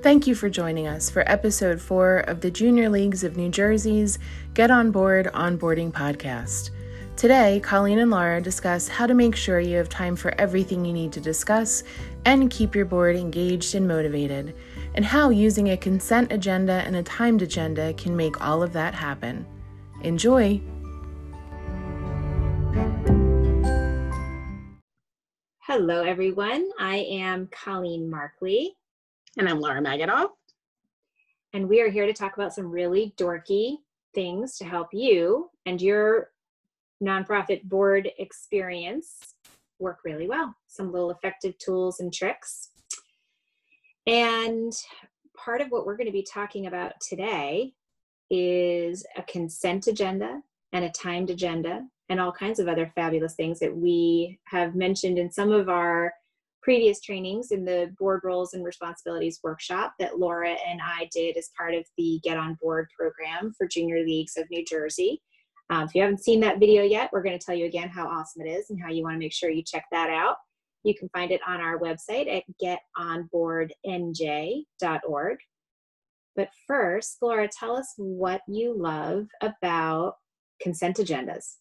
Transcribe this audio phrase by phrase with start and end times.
[0.00, 4.20] Thank you for joining us for episode four of the Junior Leagues of New Jersey's
[4.54, 6.70] Get On Board Onboarding podcast.
[7.16, 10.92] Today, Colleen and Laura discuss how to make sure you have time for everything you
[10.92, 11.82] need to discuss
[12.24, 14.54] and keep your board engaged and motivated,
[14.94, 18.94] and how using a consent agenda and a timed agenda can make all of that
[18.94, 19.44] happen.
[20.02, 20.60] Enjoy!
[25.62, 26.68] Hello, everyone.
[26.78, 28.77] I am Colleen Markley.
[29.36, 30.30] And I'm Laura Magadoff.
[31.52, 33.76] And we are here to talk about some really dorky
[34.14, 36.30] things to help you and your
[37.04, 39.34] nonprofit board experience
[39.78, 40.54] work really well.
[40.66, 42.70] Some little effective tools and tricks.
[44.06, 44.72] And
[45.36, 47.74] part of what we're going to be talking about today
[48.30, 50.40] is a consent agenda
[50.72, 55.18] and a timed agenda and all kinds of other fabulous things that we have mentioned
[55.18, 56.12] in some of our
[56.62, 61.50] previous trainings in the board roles and responsibilities workshop that Laura and I did as
[61.56, 65.22] part of the Get On Board program for Junior Leagues of New Jersey.
[65.70, 68.08] Um, if you haven't seen that video yet, we're going to tell you again how
[68.08, 70.36] awesome it is and how you want to make sure you check that out.
[70.84, 75.38] You can find it on our website at getonboardnj.org.
[76.36, 80.14] But first, Laura, tell us what you love about
[80.60, 81.56] consent agendas.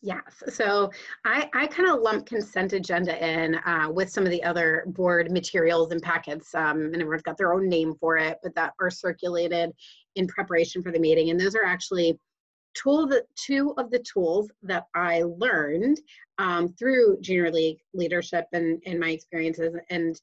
[0.00, 0.44] Yes.
[0.48, 0.92] So
[1.24, 5.30] I, I kind of lump consent agenda in uh, with some of the other board
[5.32, 6.54] materials and packets.
[6.54, 9.72] Um, and everyone's got their own name for it, but that are circulated
[10.14, 11.30] in preparation for the meeting.
[11.30, 12.16] And those are actually
[12.74, 16.00] tool the two of the tools that I learned
[16.38, 20.20] um, through junior league leadership and, and my experiences and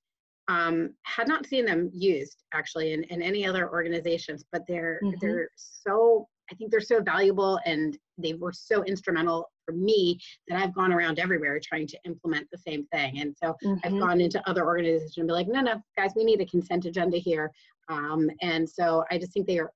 [0.48, 5.18] um, had not seen them used actually in, in any other organizations, but they're mm-hmm.
[5.20, 10.62] they're so I think they're so valuable and they were so instrumental for me that
[10.62, 13.20] I've gone around everywhere trying to implement the same thing.
[13.20, 13.76] And so mm-hmm.
[13.84, 16.86] I've gone into other organizations and be like, no, no, guys, we need a consent
[16.86, 17.52] agenda here.
[17.90, 19.72] Um, and so I just think they are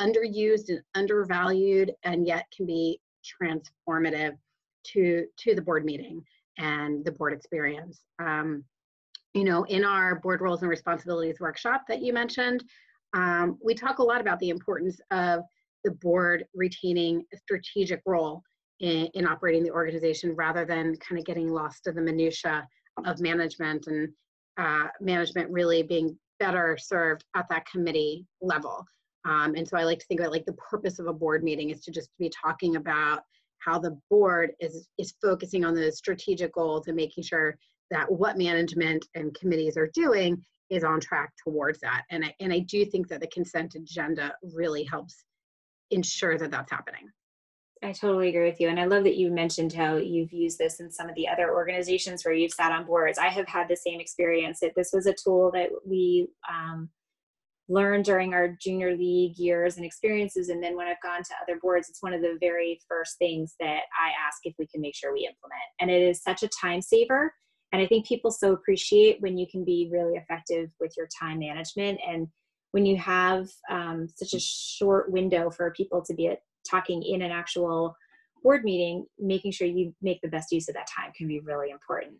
[0.00, 3.00] underused and undervalued and yet can be
[3.40, 4.36] transformative
[4.84, 6.22] to to the board meeting
[6.58, 8.64] and the board experience um,
[9.34, 12.64] you know in our board roles and responsibilities workshop that you mentioned
[13.14, 15.42] um, we talk a lot about the importance of
[15.84, 18.42] the board retaining a strategic role
[18.80, 22.66] in, in operating the organization rather than kind of getting lost in the minutia
[23.04, 24.08] of management and
[24.58, 28.84] uh, management really being better served at that committee level
[29.24, 31.70] um, and so I like to think about like the purpose of a board meeting
[31.70, 33.22] is to just be talking about
[33.58, 37.56] how the board is is focusing on the strategic goals and making sure
[37.90, 42.02] that what management and committees are doing is on track towards that.
[42.10, 45.24] And I, and I do think that the consent agenda really helps
[45.92, 47.10] ensure that that's happening.
[47.84, 48.68] I totally agree with you.
[48.68, 51.52] And I love that you mentioned how you've used this in some of the other
[51.52, 53.18] organizations where you've sat on boards.
[53.18, 56.90] I have had the same experience that this was a tool that we um,
[57.68, 60.48] learned during our junior league years and experiences.
[60.48, 63.54] And then when I've gone to other boards, it's one of the very first things
[63.58, 65.62] that I ask if we can make sure we implement.
[65.80, 67.32] And it is such a time saver.
[67.72, 71.38] And I think people so appreciate when you can be really effective with your time
[71.38, 71.98] management.
[72.06, 72.28] And
[72.72, 76.34] when you have um, such a short window for people to be
[76.68, 77.96] talking in an actual
[78.42, 81.70] board meeting, making sure you make the best use of that time can be really
[81.70, 82.14] important.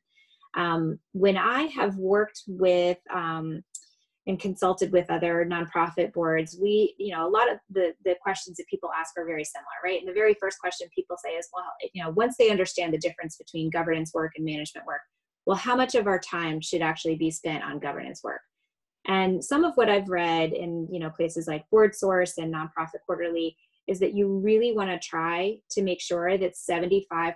[0.54, 3.62] Um, when I have worked with um,
[4.26, 8.56] and consulted with other nonprofit boards, we, you know, a lot of the, the questions
[8.58, 9.98] that people ask are very similar, right?
[9.98, 12.98] And the very first question people say is, well, you know, once they understand the
[12.98, 15.00] difference between governance work and management work,
[15.46, 18.42] well, how much of our time should actually be spent on governance work?
[19.06, 23.00] And some of what I've read in, you know, places like Board Source and Nonprofit
[23.04, 23.56] Quarterly
[23.88, 27.34] is that you really want to try to make sure that 75%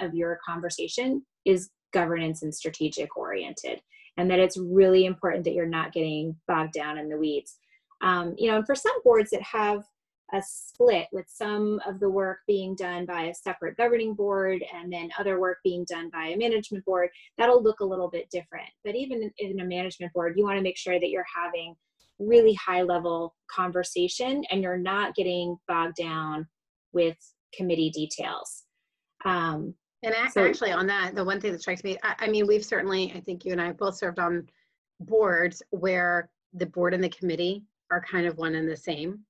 [0.00, 3.80] of your conversation is governance and strategic oriented
[4.16, 7.58] and that it's really important that you're not getting bogged down in the weeds.
[8.02, 9.84] Um, you know, and for some boards that have
[10.32, 14.92] a split with some of the work being done by a separate governing board and
[14.92, 18.68] then other work being done by a management board, that'll look a little bit different.
[18.84, 21.76] But even in a management board, you want to make sure that you're having
[22.18, 26.46] really high level conversation and you're not getting bogged down
[26.92, 27.16] with
[27.54, 28.64] committee details.
[29.24, 32.46] Um, and so, actually, on that, the one thing that strikes me, I, I, mean,
[32.46, 34.46] we've certainly, I think you and I both served on
[35.00, 39.20] boards where the board and the committee are kind of one and the same.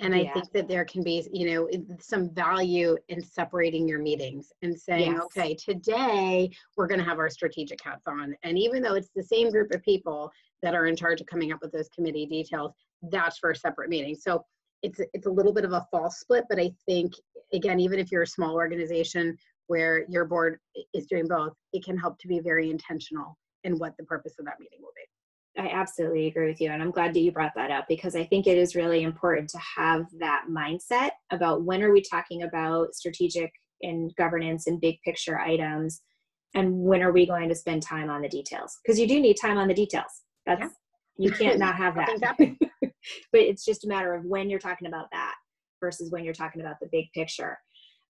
[0.00, 0.32] And I yeah.
[0.32, 1.68] think that there can be, you know,
[2.00, 5.22] some value in separating your meetings and saying, yes.
[5.24, 8.34] okay, today we're going to have our strategic hats on.
[8.42, 10.30] And even though it's the same group of people
[10.62, 12.72] that are in charge of coming up with those committee details,
[13.10, 14.14] that's for a separate meeting.
[14.14, 14.44] So
[14.82, 17.12] it's it's a little bit of a false split, but I think
[17.52, 19.36] again, even if you're a small organization
[19.66, 20.58] where your board
[20.94, 24.46] is doing both, it can help to be very intentional in what the purpose of
[24.46, 25.02] that meeting will be.
[25.58, 26.70] I absolutely agree with you.
[26.70, 29.48] And I'm glad that you brought that up because I think it is really important
[29.50, 33.52] to have that mindset about when are we talking about strategic
[33.82, 36.02] and governance and big picture items
[36.54, 38.78] and when are we going to spend time on the details?
[38.82, 40.22] Because you do need time on the details.
[40.46, 40.68] That's yeah.
[41.18, 42.36] you can't not have that.
[42.80, 45.34] but it's just a matter of when you're talking about that
[45.80, 47.58] versus when you're talking about the big picture.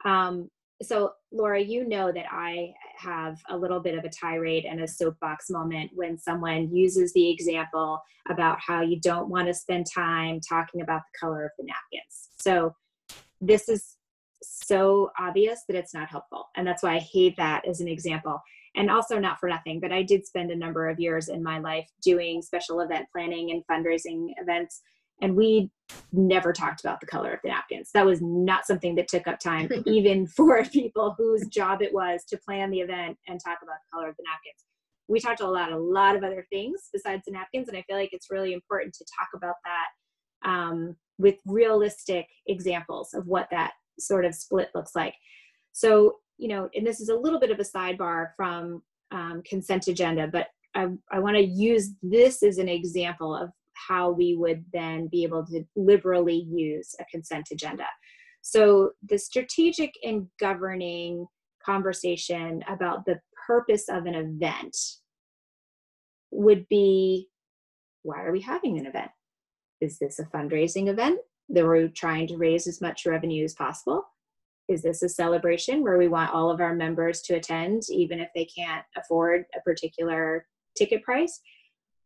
[0.04, 0.48] Um,
[0.82, 4.88] so laura you know that i have a little bit of a tirade and a
[4.88, 10.41] soapbox moment when someone uses the example about how you don't want to spend time
[10.41, 12.29] talking about the color of the napkins.
[12.38, 12.75] So
[13.41, 13.97] this is
[14.43, 18.41] so obvious that it's not helpful and that's why i hate that as an example.
[18.76, 21.59] And also not for nothing but i did spend a number of years in my
[21.59, 24.81] life doing special event planning and fundraising events
[25.22, 25.70] and we
[26.12, 27.90] never talked about the color of the napkins.
[27.93, 32.25] That was not something that took up time, even for people whose job it was
[32.28, 34.64] to plan the event and talk about the color of the napkins.
[35.08, 37.96] We talked a lot, a lot of other things besides the napkins, and I feel
[37.96, 43.73] like it's really important to talk about that um, with realistic examples of what that
[43.99, 45.14] sort of split looks like.
[45.73, 49.88] So, you know, and this is a little bit of a sidebar from um, consent
[49.88, 53.50] agenda, but I, I want to use this as an example of
[53.88, 57.87] how we would then be able to liberally use a consent agenda.
[58.43, 61.27] So, the strategic and governing
[61.65, 64.77] conversation about the purpose of an event
[66.31, 67.29] would be
[68.03, 69.11] why are we having an event?
[69.81, 74.05] Is this a fundraising event that we're trying to raise as much revenue as possible?
[74.69, 78.29] Is this a celebration where we want all of our members to attend, even if
[78.35, 81.41] they can't afford a particular ticket price?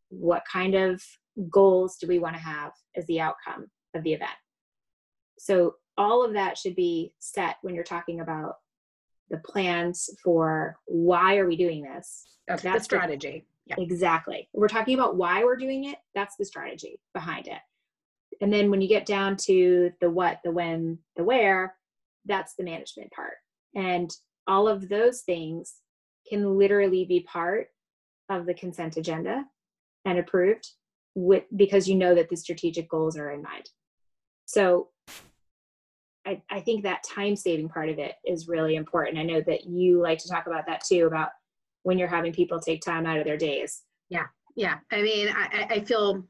[0.08, 1.02] What kind of
[1.50, 4.30] goals do we want to have as the outcome of the event?
[5.38, 8.54] So all of that should be set when you're talking about
[9.30, 12.26] the plans for why are we doing this?
[12.46, 13.46] That's, that's the strategy.
[13.66, 14.48] The, Exactly.
[14.52, 15.96] We're talking about why we're doing it.
[16.14, 17.60] That's the strategy behind it.
[18.40, 21.74] And then when you get down to the what, the when, the where,
[22.26, 23.34] that's the management part.
[23.74, 24.10] And
[24.46, 25.76] all of those things
[26.28, 27.68] can literally be part
[28.28, 29.44] of the consent agenda
[30.04, 30.68] and approved
[31.14, 33.70] with because you know that the strategic goals are in mind.
[34.46, 34.88] So
[36.26, 39.18] I, I think that time saving part of it is really important.
[39.18, 41.30] I know that you like to talk about that too about
[41.82, 43.82] when you're having people take time out of their days.
[44.08, 44.26] Yeah
[44.56, 44.78] yeah.
[44.90, 46.24] I mean i, I feel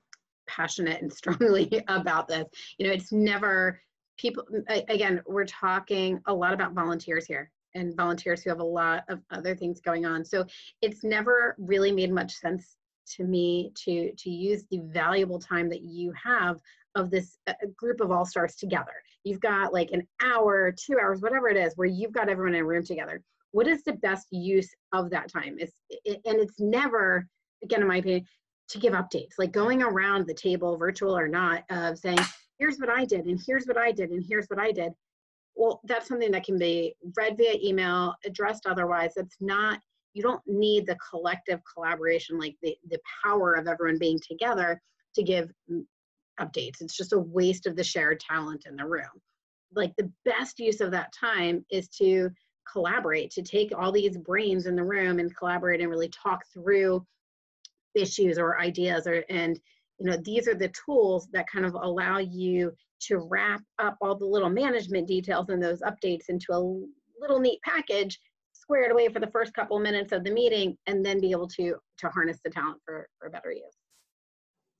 [0.46, 2.46] passionate and strongly about this.
[2.78, 3.80] You know it's never
[4.19, 9.02] people again we're talking a lot about volunteers here and volunteers who have a lot
[9.08, 10.25] of other things going on.
[10.25, 10.46] So
[10.80, 12.76] it's never really made much sense
[13.16, 16.60] to me to to use the valuable time that you have
[16.94, 18.92] of this uh, group of all stars together.
[19.24, 22.60] You've got like an hour two hours whatever it is where you've got everyone in
[22.60, 23.22] a room together.
[23.52, 25.56] What is the best use of that time?
[25.58, 27.26] It's it, and it's never
[27.62, 28.24] again in my opinion
[28.68, 32.18] to give updates like going around the table virtual or not of saying
[32.58, 34.92] here's what i did and here's what i did and here's what i did.
[35.56, 39.12] Well that's something that can be read via email addressed otherwise.
[39.16, 39.80] It's not
[40.14, 44.81] you don't need the collective collaboration, like the, the power of everyone being together
[45.16, 45.84] to give mm,
[46.40, 46.81] updates.
[46.81, 49.20] It's just a waste of the shared talent in the room.
[49.75, 52.31] Like the best use of that time is to
[52.70, 57.05] collaborate, to take all these brains in the room and collaborate and really talk through
[57.94, 59.61] issues or ideas or and
[60.00, 64.16] you know these are the tools that kind of allow you to wrap up all
[64.16, 66.59] the little management details and those updates into a
[67.21, 68.18] little neat package
[68.64, 71.76] squared away for the first couple minutes of the meeting and then be able to
[71.99, 73.76] to harness the talent for, for better use.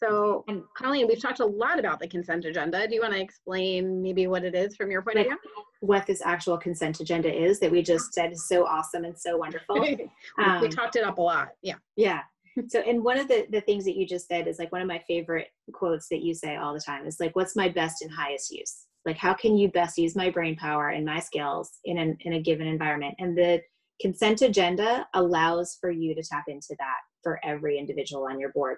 [0.03, 2.87] So, and Colleen, we've talked a lot about the consent agenda.
[2.87, 5.39] Do you want to explain maybe what it is from your point like, of view?
[5.81, 9.37] What this actual consent agenda is that we just said is so awesome and so
[9.37, 9.81] wonderful.
[9.81, 10.09] we,
[10.43, 11.51] um, we talked it up a lot.
[11.63, 11.77] Yeah.
[11.97, 12.21] Yeah.
[12.69, 14.87] So, and one of the, the things that you just said is like one of
[14.87, 18.13] my favorite quotes that you say all the time is like, what's my best and
[18.13, 18.87] highest use?
[19.05, 22.35] Like, how can you best use my brain power and my skills in, an, in
[22.35, 23.17] a given environment?
[23.19, 23.61] And the
[24.01, 28.77] consent agenda allows for you to tap into that for every individual on your board.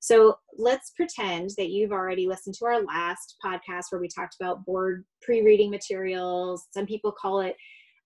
[0.00, 4.64] So let's pretend that you've already listened to our last podcast where we talked about
[4.64, 6.66] board pre reading materials.
[6.72, 7.54] Some people call it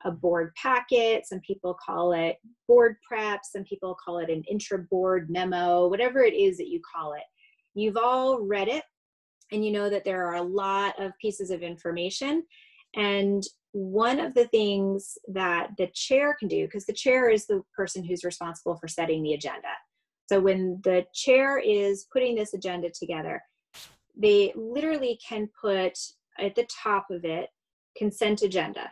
[0.04, 2.36] a board packet, some people call it
[2.68, 6.80] board prep, some people call it an intra board memo, whatever it is that you
[6.94, 7.22] call it.
[7.74, 8.84] You've all read it
[9.52, 12.42] and you know that there are a lot of pieces of information.
[12.96, 17.62] And one of the things that the chair can do, because the chair is the
[17.76, 19.68] person who's responsible for setting the agenda.
[20.28, 23.42] So when the chair is putting this agenda together,
[24.16, 25.98] they literally can put
[26.38, 27.50] at the top of it
[27.96, 28.90] consent agenda.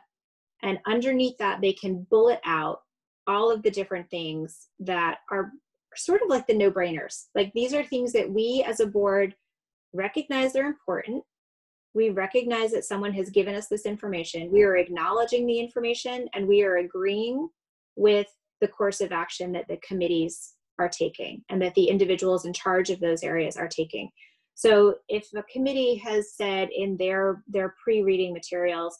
[0.63, 2.81] And underneath that, they can bullet out
[3.27, 5.51] all of the different things that are
[5.97, 7.25] sort of like the no brainers.
[7.35, 9.35] Like these are things that we as a board
[9.93, 11.25] recognize they're important.
[11.95, 14.51] We recognize that someone has given us this information.
[14.51, 17.49] We are acknowledging the information and we are agreeing
[17.97, 18.27] with
[18.61, 22.91] the course of action that the committees are taking and that the individuals in charge
[22.91, 24.11] of those areas are taking.
[24.55, 28.99] So if a committee has said in their their pre-reading materials,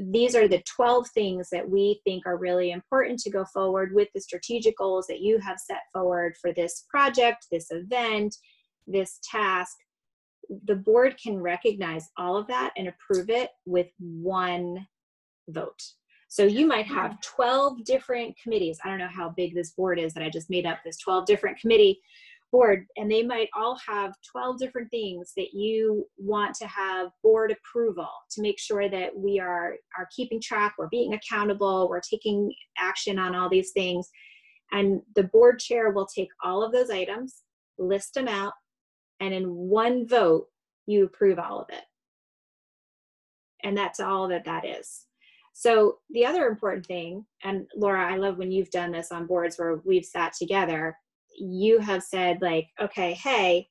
[0.00, 4.08] these are the 12 things that we think are really important to go forward with
[4.14, 8.36] the strategic goals that you have set forward for this project, this event,
[8.86, 9.76] this task.
[10.64, 14.86] The board can recognize all of that and approve it with one
[15.48, 15.82] vote.
[16.28, 18.78] So you might have 12 different committees.
[18.84, 21.24] I don't know how big this board is that I just made up this 12
[21.26, 22.00] different committee
[22.52, 27.52] board and they might all have 12 different things that you want to have board
[27.52, 32.52] approval to make sure that we are are keeping track we're being accountable we're taking
[32.78, 34.08] action on all these things
[34.72, 37.42] and the board chair will take all of those items
[37.78, 38.52] list them out
[39.20, 40.48] and in one vote
[40.86, 41.84] you approve all of it.
[43.62, 45.06] And that's all that that is.
[45.58, 49.56] So the other important thing and laura i love when you've done this on boards
[49.56, 50.94] where we've sat together
[51.38, 53.66] you have said like okay hey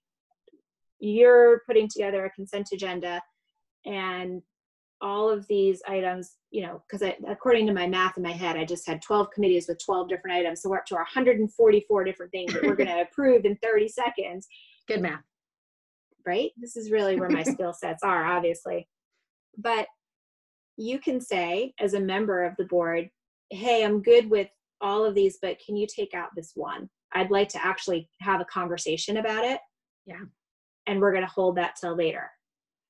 [0.99, 3.21] you're putting together a consent agenda
[3.85, 4.41] and
[4.99, 8.65] all of these items you know because according to my math in my head i
[8.65, 10.63] just had 12 committees with 12 different items.
[10.63, 13.89] So we're up to our 144 different things that we're going to approve in 30
[13.89, 14.47] seconds.
[14.87, 15.21] Good math
[16.25, 18.87] right this is really where my skill sets are obviously
[19.57, 19.87] but
[20.77, 23.09] you can say as a member of the board
[23.49, 24.49] hey i'm good with
[24.81, 28.41] all of these but can you take out this one I'd like to actually have
[28.41, 29.59] a conversation about it.
[30.05, 30.25] Yeah.
[30.85, 32.29] And we're going to hold that till later.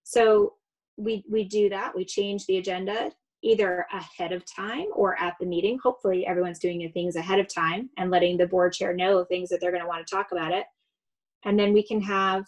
[0.04, 0.54] So
[0.98, 1.96] we we do that.
[1.96, 3.12] We change the agenda
[3.44, 5.77] either ahead of time or at the meeting.
[5.84, 9.62] Hopefully everyone's doing things ahead of time and letting the board chair know things that
[9.62, 10.65] they're going to want to talk about it.
[11.44, 12.46] And then we can have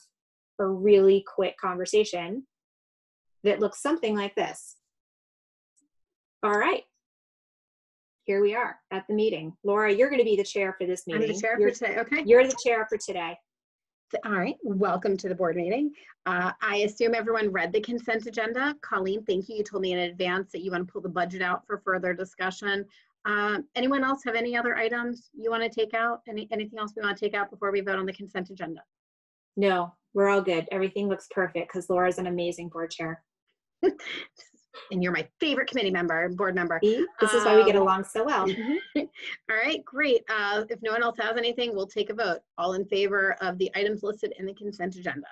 [0.60, 2.46] a really quick conversation
[3.44, 4.76] that looks something like this.
[6.44, 6.84] All right,
[8.28, 9.54] here we are at the meeting.
[9.64, 11.24] Laura, you're going to be the chair for this meeting.
[11.24, 12.00] I'm the chair you're, for today.
[12.00, 12.24] Okay.
[12.26, 13.38] You're the chair for today.
[14.26, 14.56] All right.
[14.64, 15.92] Welcome to the board meeting.
[16.26, 18.76] Uh, I assume everyone read the consent agenda.
[18.82, 19.56] Colleen, thank you.
[19.56, 22.14] You told me in advance that you want to pull the budget out for further
[22.14, 22.86] discussion.
[23.26, 26.22] Uh, anyone else have any other items you want to take out?
[26.28, 28.82] Any anything else we want to take out before we vote on the consent agenda?
[29.56, 30.68] No, we're all good.
[30.72, 33.24] Everything looks perfect because Laura's an amazing board chair.
[33.84, 36.80] and you're my favorite committee member, board member.
[36.84, 37.06] See?
[37.22, 38.50] This is why we get um, along so well.
[38.98, 39.06] All
[39.64, 40.24] right, great.
[40.28, 42.40] Uh, if no one else has anything, we'll take a vote.
[42.58, 45.28] All in favor of the items listed in the consent agenda?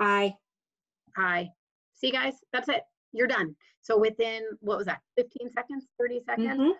[0.00, 0.34] Aye.
[1.16, 1.50] Aye.
[1.94, 2.82] See, guys, that's it.
[3.12, 3.54] You're done.
[3.80, 6.58] So within, what was that, 15 seconds, 30 seconds?
[6.58, 6.72] Mm -hmm.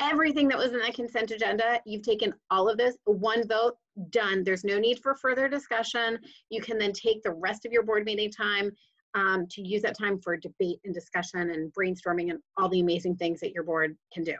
[0.00, 3.74] Everything that was in the consent agenda, you've taken all of this, one vote,
[4.10, 4.42] done.
[4.42, 6.18] There's no need for further discussion.
[6.48, 8.70] You can then take the rest of your board meeting time
[9.14, 13.16] um, to use that time for debate and discussion and brainstorming and all the amazing
[13.16, 14.34] things that your board can do.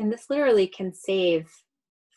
[0.00, 1.48] And this literally can save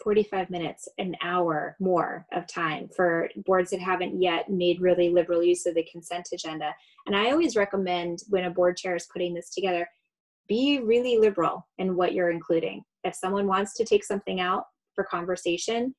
[0.04, 5.44] 45 minutes, an hour more of time for boards that haven't yet made really liberal
[5.44, 6.74] use of the consent agenda.
[7.06, 9.88] And I always recommend when a board chair is putting this together,
[10.48, 12.84] be really liberal in what you're including.
[13.04, 14.64] If someone wants to take something out
[14.96, 15.94] for conversation,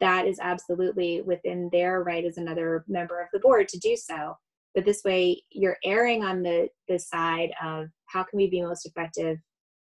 [0.00, 4.36] that is absolutely within their right as another member of the board to do so.
[4.74, 8.86] But this way you're erring on the the side of how can we be most
[8.86, 9.38] effective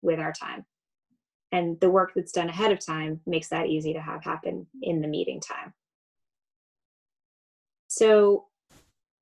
[0.03, 0.65] with our time?
[1.53, 5.01] And the work that's done ahead of time makes that easy to have happen in
[5.01, 5.73] the meeting time.
[7.89, 8.47] So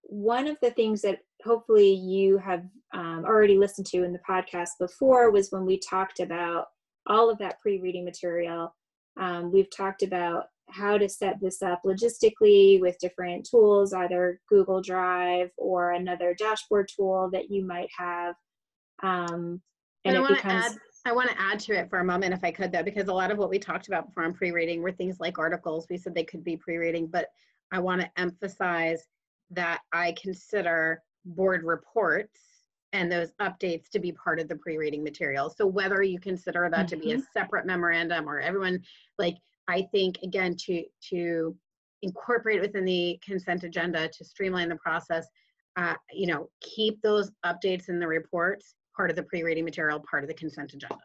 [0.02, 4.70] one of the things that hopefully you have um, already listened to in the podcast
[4.80, 6.66] before was when we talked about
[7.06, 8.74] all of that pre-reading material
[9.18, 14.80] um, we've talked about how to set this up logistically with different tools, either Google
[14.80, 18.34] Drive or another dashboard tool that you might have.
[19.02, 19.60] Um,
[20.04, 20.72] and, and I want to add,
[21.04, 23.14] I want to add to it for a moment, if I could, though, because a
[23.14, 25.86] lot of what we talked about before on pre-reading were things like articles.
[25.90, 27.28] We said they could be pre-reading, but
[27.72, 29.02] I want to emphasize
[29.50, 32.40] that I consider board reports
[32.92, 35.50] and those updates to be part of the pre-reading material.
[35.50, 36.86] So whether you consider that mm-hmm.
[36.86, 37.24] to be a mm-hmm.
[37.32, 38.80] separate memorandum or everyone
[39.18, 39.36] like
[39.68, 41.56] I think again to to
[42.02, 45.26] incorporate within the consent agenda to streamline the process.
[45.76, 50.22] Uh, you know, keep those updates in the reports part of the pre-reading material, part
[50.22, 50.98] of the consent agenda.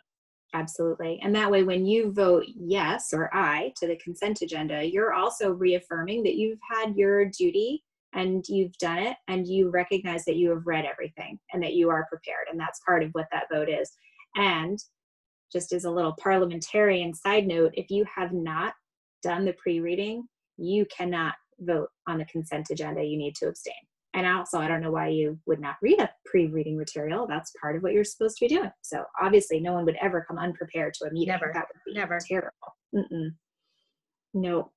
[0.54, 1.20] Absolutely.
[1.24, 5.52] And that way, when you vote yes or aye to the consent agenda, you're also
[5.52, 10.50] reaffirming that you've had your duty and you've done it and you recognize that you
[10.50, 12.48] have read everything and that you are prepared.
[12.50, 13.92] And that's part of what that vote is.
[14.36, 14.80] And
[15.52, 18.74] just as a little parliamentarian side note, if you have not
[19.24, 23.04] done the pre-reading, you cannot vote on the consent agenda.
[23.04, 23.74] You need to abstain.
[24.16, 27.28] And also, I don't know why you would not read a pre-reading material.
[27.28, 28.72] That's part of what you're supposed to be doing.
[28.82, 31.32] So obviously, no one would ever come unprepared to a meeting.
[31.32, 31.52] Never.
[31.54, 32.20] That would be Never.
[32.28, 32.52] terrible.
[32.96, 33.30] Mm-mm.
[34.34, 34.72] No.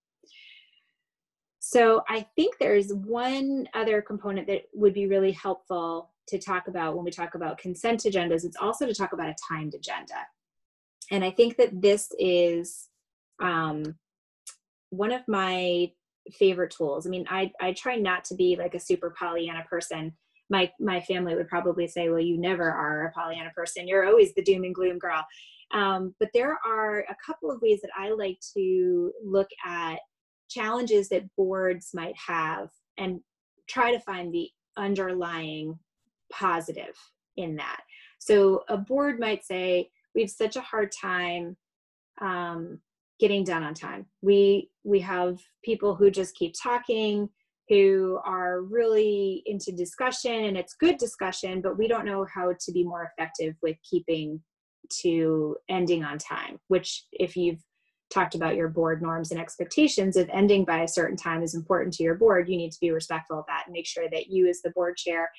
[1.65, 6.97] So I think there's one other component that would be really helpful to talk about
[6.97, 8.45] when we talk about consent agendas.
[8.45, 10.27] It's also to talk about a timed agenda.
[11.13, 12.89] And I think that this is
[13.41, 13.95] um,
[14.91, 15.93] one of my
[16.33, 17.07] favorite tools.
[17.07, 20.13] I mean, I, I try not to be like a super Pollyanna person.
[20.51, 23.87] My, my family would probably say, well, you never are a Pollyanna person.
[23.87, 25.25] You're always the doom and gloom girl.
[25.73, 30.01] Um, but there are a couple of ways that I like to look at
[30.53, 32.69] challenges that boards might have
[32.99, 33.21] and
[33.69, 35.79] try to find the underlying
[36.33, 36.97] positive
[37.37, 37.81] in that.
[38.19, 41.57] So a board might say, we have such a hard time
[42.21, 42.79] um,
[43.19, 44.07] getting done on time.
[44.21, 47.29] We we have people who just keep talking,
[47.69, 52.73] who are really into discussion, and it's good discussion, but we don't know how to
[52.73, 54.41] be more effective with keeping
[55.03, 56.59] to ending on time.
[56.69, 57.63] Which, if you've
[58.13, 61.95] talked about your board norms and expectations, if ending by a certain time is important
[61.95, 64.49] to your board, you need to be respectful of that and make sure that you,
[64.49, 65.31] as the board chair,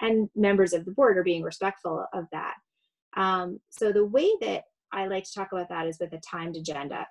[0.00, 2.54] and members of the board are being respectful of that.
[3.16, 6.56] Um, so the way that I like to talk about that is with a timed
[6.56, 7.06] agenda.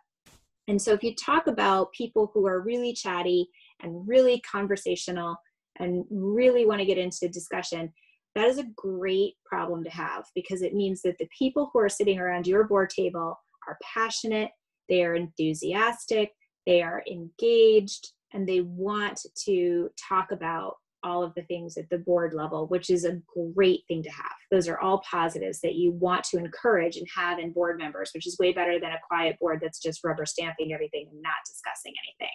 [0.68, 3.48] And so if you talk about people who are really chatty
[3.82, 5.38] and really conversational
[5.80, 7.94] and really want to get into discussion,
[8.36, 11.90] that is a great problem to have because it means that the people who are
[11.90, 14.52] sitting around your board table are passionate,
[14.90, 16.32] they are enthusiastic,
[16.66, 22.00] they are engaged, and they want to talk about all of the things at the
[22.00, 23.22] board level, which is a
[23.56, 24.36] great thing to have.
[24.52, 28.28] Those are all positives that you want to encourage and have in board members, which
[28.28, 31.94] is way better than a quiet board that's just rubber stamping everything and not discussing
[32.04, 32.34] anything.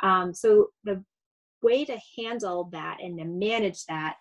[0.00, 1.02] Um, so, the
[1.62, 4.16] way to handle that and to manage that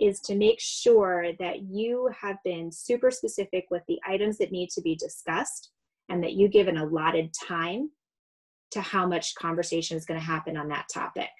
[0.00, 4.70] is to make sure that you have been super specific with the items that need
[4.70, 5.70] to be discussed
[6.08, 7.90] and that you give an allotted time
[8.70, 11.30] to how much conversation is going to happen on that topic.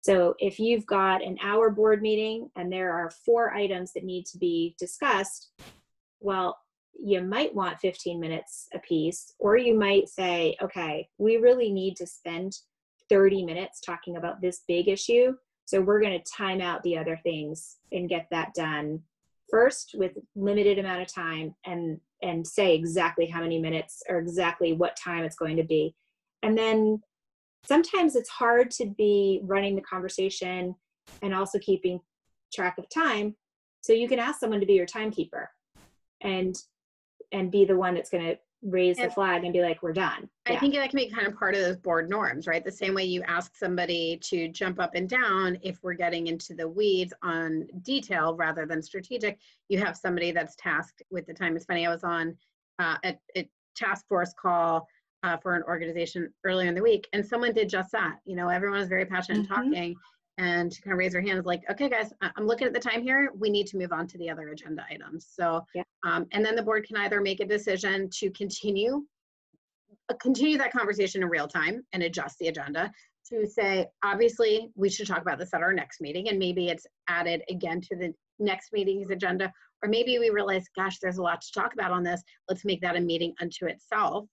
[0.00, 4.26] So if you've got an hour board meeting and there are four items that need
[4.26, 5.52] to be discussed,
[6.20, 6.58] well,
[6.94, 11.96] you might want 15 minutes a piece, or you might say, okay, we really need
[11.96, 12.52] to spend
[13.08, 15.34] 30 minutes talking about this big issue.
[15.64, 19.00] So we're going to time out the other things and get that done
[19.52, 24.72] first with limited amount of time and and say exactly how many minutes or exactly
[24.72, 25.94] what time it's going to be.
[26.42, 27.02] And then
[27.64, 30.74] sometimes it's hard to be running the conversation
[31.20, 32.00] and also keeping
[32.52, 33.36] track of time
[33.82, 35.50] so you can ask someone to be your timekeeper
[36.20, 36.56] and
[37.32, 40.28] and be the one that's going to raise the flag and be like we're done
[40.46, 42.64] I think that can be kind of part of those board norms, right?
[42.64, 46.54] The same way you ask somebody to jump up and down if we're getting into
[46.54, 51.56] the weeds on detail rather than strategic, you have somebody that's tasked with the time.
[51.56, 52.36] It's funny, I was on
[52.78, 54.86] uh, a, a task force call
[55.22, 58.16] uh, for an organization earlier in the week, and someone did just that.
[58.24, 59.48] You know, everyone was very passionate Mhm.
[59.48, 59.96] talking
[60.42, 63.30] and kind of raise their hands like, okay, guys, I'm looking at the time here.
[63.38, 65.28] We need to move on to the other agenda items.
[65.30, 65.84] So, Yeah.
[66.04, 69.06] um, and then the board can either make a decision to continue
[70.08, 72.90] uh, continue that conversation in real time and adjust the agenda
[73.28, 76.86] to say, obviously, we should talk about this at our next meeting, and maybe it's
[77.08, 79.52] added again to the next meeting's agenda.
[79.82, 82.20] Or maybe we realize, gosh, there's a lot to talk about on this.
[82.48, 84.26] Let's make that a meeting unto itself.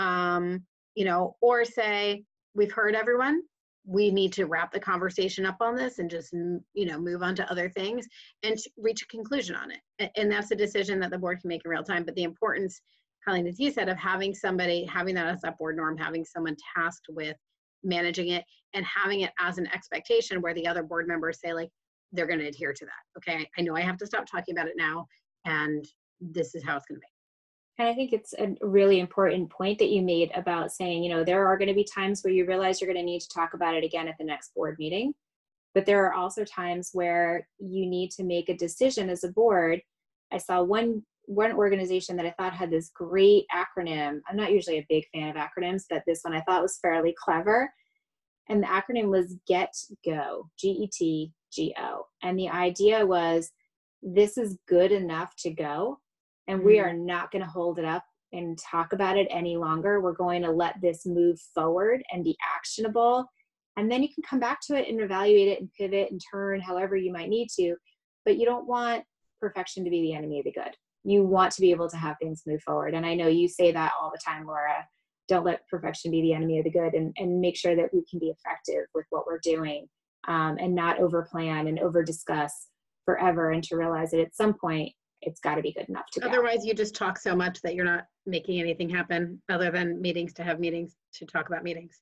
[0.00, 0.64] Um,
[0.96, 3.42] you know, or say, we've heard everyone.
[3.84, 7.34] We need to wrap the conversation up on this and just, you know, move on
[7.36, 8.06] to other things
[8.42, 10.10] and reach a conclusion on it.
[10.16, 12.04] And that's a decision that the board can make in real time.
[12.04, 12.80] But the importance
[13.24, 16.56] Colleen, as you said, of having somebody, having that as that board norm, having someone
[16.76, 17.36] tasked with
[17.84, 21.70] managing it and having it as an expectation where the other board members say like,
[22.12, 23.18] they're gonna adhere to that.
[23.18, 25.06] Okay, I know I have to stop talking about it now
[25.44, 25.84] and
[26.20, 27.11] this is how it's gonna be.
[27.78, 31.24] And I think it's a really important point that you made about saying, you know,
[31.24, 33.54] there are going to be times where you realize you're going to need to talk
[33.54, 35.14] about it again at the next board meeting.
[35.74, 39.80] But there are also times where you need to make a decision as a board.
[40.30, 44.20] I saw one one organization that I thought had this great acronym.
[44.28, 47.14] I'm not usually a big fan of acronyms, but this one I thought was fairly
[47.16, 47.72] clever.
[48.48, 49.72] And the acronym was GET
[50.04, 52.06] GO, G E T G O.
[52.22, 53.50] And the idea was
[54.02, 56.00] this is good enough to go
[56.48, 60.00] and we are not going to hold it up and talk about it any longer.
[60.00, 63.26] We're going to let this move forward and be actionable.
[63.76, 66.60] And then you can come back to it and evaluate it and pivot and turn
[66.60, 67.76] however you might need to.
[68.24, 69.04] But you don't want
[69.40, 70.74] perfection to be the enemy of the good.
[71.04, 72.94] You want to be able to have things move forward.
[72.94, 74.86] And I know you say that all the time, Laura.
[75.28, 78.04] don't let perfection be the enemy of the good and, and make sure that we
[78.08, 79.88] can be effective with what we're doing
[80.28, 82.68] um, and not over plan and over discuss
[83.04, 86.20] forever and to realize that at some point it's got to be good enough to
[86.20, 86.28] go.
[86.28, 90.32] Otherwise, you just talk so much that you're not making anything happen other than meetings
[90.34, 92.00] to have meetings to talk about meetings.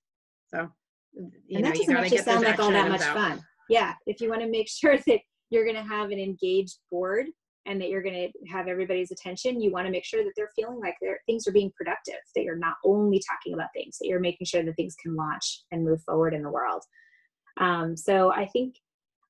[0.48, 0.68] So,
[1.14, 3.16] you and know, that doesn't actually sound like all that much out.
[3.16, 3.42] fun.
[3.68, 7.26] Yeah, if you want to make sure that you're going to have an engaged board
[7.66, 10.50] and that you're going to have everybody's attention, you want to make sure that they're
[10.56, 14.08] feeling like their things are being productive, that you're not only talking about things, that
[14.08, 16.82] you're making sure that things can launch and move forward in the world.
[17.58, 18.76] Um, so I think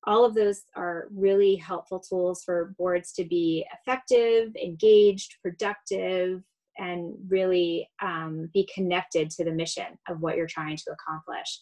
[0.07, 6.43] all of those are really helpful tools for boards to be effective, engaged, productive,
[6.79, 11.61] and really um, be connected to the mission of what you're trying to accomplish.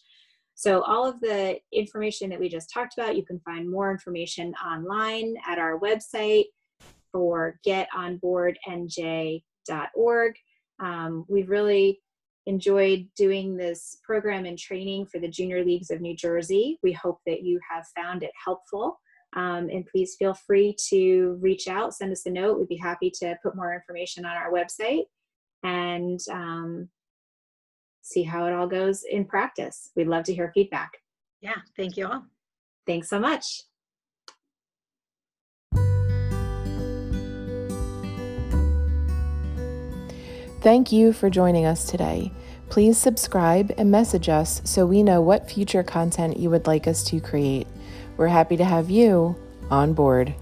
[0.55, 4.53] So, all of the information that we just talked about, you can find more information
[4.65, 6.45] online at our website
[7.11, 10.33] for getonboardnj.org.
[10.81, 11.99] Um, we've really
[12.49, 16.79] enjoyed doing this program and training for the Junior Leagues of New Jersey.
[16.81, 18.99] We hope that you have found it helpful.
[19.35, 22.57] Um, and please feel free to reach out, send us a note.
[22.57, 25.03] We'd be happy to put more information on our website
[25.61, 26.89] and um,
[28.01, 29.91] see how it all goes in practice.
[29.95, 30.89] We'd love to hear feedback.
[31.41, 32.25] Yeah, thank you all.
[32.87, 33.68] Thanks so much.
[40.69, 42.31] Thank you for joining us today.
[42.69, 47.03] Please subscribe and message us so we know what future content you would like us
[47.05, 47.65] to create.
[48.17, 49.35] We're happy to have you
[49.71, 50.35] on board.